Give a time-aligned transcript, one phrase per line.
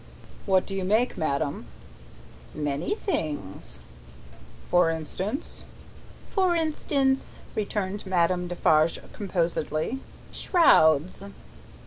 [0.47, 1.67] "What do you make, madame?"
[2.55, 3.81] "Many things."
[4.65, 5.63] "For instance"
[6.35, 9.99] "For instance," returned Madame Defarge, composedly,
[10.31, 11.23] "shrouds."